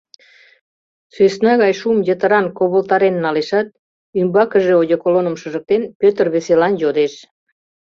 [1.13, 3.67] Сӧсна гай шум йытыран ковылтарен налешат,
[4.19, 7.13] ӱмбакыже одеколоным шыжыктен, Пӧтыр веселан йодеш: